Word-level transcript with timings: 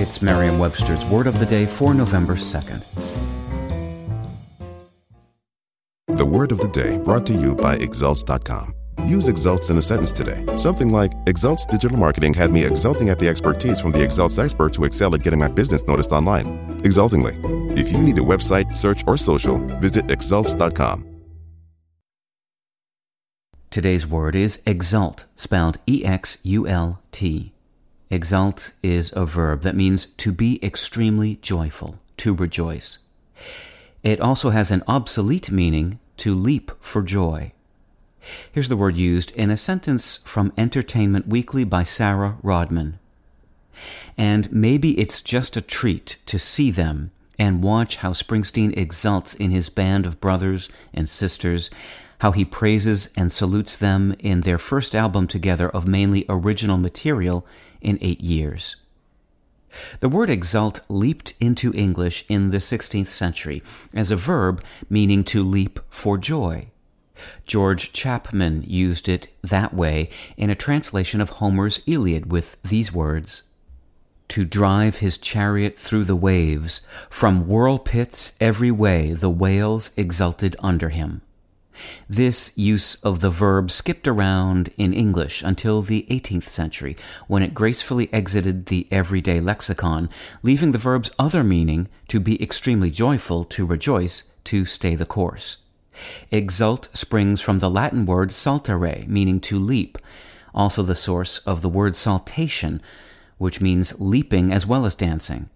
It's 0.00 0.22
Merriam 0.22 0.58
Webster's 0.58 1.04
Word 1.04 1.26
of 1.26 1.38
the 1.38 1.44
Day 1.44 1.66
for 1.66 1.92
November 1.92 2.34
2nd. 2.34 2.82
The 6.16 6.24
Word 6.24 6.52
of 6.52 6.58
the 6.58 6.70
Day 6.72 6.98
brought 7.04 7.26
to 7.26 7.34
you 7.34 7.54
by 7.54 7.76
Exults.com. 7.76 8.74
Use 9.04 9.28
Exults 9.28 9.68
in 9.68 9.76
a 9.76 9.82
sentence 9.82 10.12
today. 10.12 10.42
Something 10.56 10.88
like 10.88 11.12
Exults 11.26 11.66
Digital 11.66 11.98
Marketing 11.98 12.32
had 12.32 12.50
me 12.50 12.64
exulting 12.64 13.10
at 13.10 13.18
the 13.18 13.28
expertise 13.28 13.78
from 13.78 13.92
the 13.92 14.02
Exults 14.02 14.38
experts 14.38 14.78
who 14.78 14.84
excel 14.84 15.14
at 15.14 15.22
getting 15.22 15.38
my 15.38 15.48
business 15.48 15.86
noticed 15.86 16.12
online. 16.12 16.46
Exultingly. 16.82 17.36
If 17.78 17.92
you 17.92 17.98
need 17.98 18.16
a 18.16 18.22
website, 18.22 18.72
search, 18.72 19.04
or 19.06 19.18
social, 19.18 19.58
visit 19.82 20.10
Exults.com. 20.10 21.04
Today's 23.70 24.06
word 24.06 24.34
is 24.34 24.62
exult, 24.64 25.26
spelled 25.36 25.76
E 25.86 26.06
X 26.06 26.38
U 26.42 26.66
L 26.66 27.02
T. 27.12 27.52
Exult 28.10 28.72
is 28.82 29.12
a 29.14 29.24
verb 29.24 29.62
that 29.62 29.76
means 29.76 30.06
to 30.06 30.32
be 30.32 30.58
extremely 30.64 31.36
joyful, 31.42 32.00
to 32.16 32.34
rejoice. 32.34 32.98
It 34.02 34.20
also 34.20 34.50
has 34.50 34.70
an 34.70 34.82
obsolete 34.88 35.50
meaning 35.50 36.00
to 36.16 36.34
leap 36.34 36.72
for 36.80 37.02
joy. 37.02 37.52
Here's 38.52 38.68
the 38.68 38.76
word 38.76 38.96
used 38.96 39.30
in 39.36 39.50
a 39.50 39.56
sentence 39.56 40.16
from 40.18 40.52
Entertainment 40.58 41.28
Weekly 41.28 41.64
by 41.64 41.84
Sarah 41.84 42.36
Rodman. 42.42 42.98
And 44.18 44.52
maybe 44.52 44.98
it's 44.98 45.22
just 45.22 45.56
a 45.56 45.62
treat 45.62 46.18
to 46.26 46.38
see 46.38 46.70
them 46.70 47.12
and 47.38 47.62
watch 47.62 47.96
how 47.96 48.12
Springsteen 48.12 48.76
exults 48.76 49.34
in 49.34 49.50
his 49.50 49.70
band 49.70 50.04
of 50.04 50.20
brothers 50.20 50.68
and 50.92 51.08
sisters, 51.08 51.70
how 52.20 52.32
he 52.32 52.44
praises 52.44 53.12
and 53.16 53.32
salutes 53.32 53.76
them 53.76 54.14
in 54.18 54.42
their 54.42 54.58
first 54.58 54.94
album 54.94 55.26
together 55.26 55.68
of 55.70 55.86
mainly 55.86 56.24
original 56.28 56.76
material 56.76 57.46
in 57.80 57.98
eight 58.00 58.20
years. 58.20 58.76
The 60.00 60.08
word 60.08 60.28
exult 60.30 60.80
leaped 60.88 61.34
into 61.40 61.72
English 61.74 62.24
in 62.28 62.50
the 62.50 62.58
16th 62.58 63.08
century 63.08 63.62
as 63.94 64.10
a 64.10 64.16
verb 64.16 64.62
meaning 64.88 65.24
to 65.24 65.42
leap 65.42 65.80
for 65.88 66.18
joy. 66.18 66.68
George 67.46 67.92
Chapman 67.92 68.64
used 68.66 69.08
it 69.08 69.28
that 69.42 69.72
way 69.72 70.10
in 70.36 70.50
a 70.50 70.54
translation 70.54 71.20
of 71.20 71.30
Homer's 71.30 71.80
Iliad 71.86 72.30
with 72.30 72.56
these 72.62 72.92
words 72.92 73.44
To 74.28 74.44
drive 74.44 74.96
his 74.96 75.18
chariot 75.18 75.78
through 75.78 76.04
the 76.04 76.16
waves, 76.16 76.86
from 77.08 77.46
whirl 77.46 77.78
pits 77.78 78.32
every 78.40 78.70
way 78.70 79.12
the 79.12 79.30
whales 79.30 79.90
exulted 79.96 80.56
under 80.60 80.90
him. 80.90 81.22
This 82.08 82.56
use 82.56 82.96
of 82.96 83.20
the 83.20 83.30
verb 83.30 83.70
skipped 83.70 84.08
around 84.08 84.70
in 84.76 84.92
English 84.92 85.42
until 85.42 85.82
the 85.82 86.06
18th 86.10 86.48
century, 86.48 86.96
when 87.28 87.42
it 87.42 87.54
gracefully 87.54 88.12
exited 88.12 88.66
the 88.66 88.86
everyday 88.90 89.40
lexicon, 89.40 90.08
leaving 90.42 90.72
the 90.72 90.78
verb's 90.78 91.10
other 91.18 91.44
meaning 91.44 91.88
to 92.08 92.20
be 92.20 92.42
extremely 92.42 92.90
joyful, 92.90 93.44
to 93.44 93.66
rejoice, 93.66 94.24
to 94.44 94.64
stay 94.64 94.94
the 94.94 95.06
course. 95.06 95.64
Exult 96.30 96.88
springs 96.94 97.40
from 97.40 97.58
the 97.58 97.70
Latin 97.70 98.06
word 98.06 98.30
saltare, 98.30 99.06
meaning 99.06 99.40
to 99.40 99.58
leap, 99.58 99.98
also 100.54 100.82
the 100.82 100.94
source 100.94 101.38
of 101.38 101.62
the 101.62 101.68
word 101.68 101.94
saltation, 101.94 102.80
which 103.38 103.60
means 103.60 104.00
leaping 104.00 104.52
as 104.52 104.66
well 104.66 104.84
as 104.84 104.94
dancing. 104.94 105.48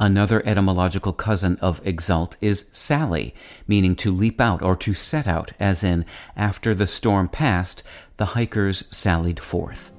Another 0.00 0.42
etymological 0.46 1.12
cousin 1.12 1.58
of 1.60 1.86
exult 1.86 2.38
is 2.40 2.70
sally, 2.72 3.34
meaning 3.68 3.94
to 3.96 4.10
leap 4.10 4.40
out 4.40 4.62
or 4.62 4.74
to 4.76 4.94
set 4.94 5.28
out, 5.28 5.52
as 5.60 5.84
in, 5.84 6.06
after 6.34 6.74
the 6.74 6.86
storm 6.86 7.28
passed, 7.28 7.82
the 8.16 8.24
hikers 8.24 8.88
sallied 8.90 9.38
forth. 9.38 9.92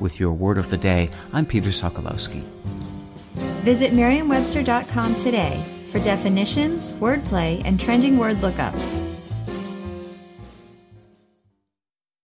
With 0.00 0.18
your 0.18 0.32
word 0.32 0.58
of 0.58 0.70
the 0.70 0.76
day, 0.76 1.10
I'm 1.32 1.46
Peter 1.46 1.70
Sokolowski. 1.70 2.40
Visit 3.62 3.92
Merriam-Webster.com 3.92 5.14
today 5.14 5.64
for 5.92 6.00
definitions, 6.00 6.92
wordplay, 6.94 7.62
and 7.64 7.78
trending 7.78 8.18
word 8.18 8.38
lookups. 8.38 9.07